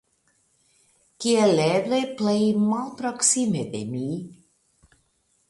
Kiel 1.25 1.61
eble 1.65 1.99
plej 2.23 2.33
malproksime 2.71 3.63
de 3.77 3.85
mi. 3.93 4.03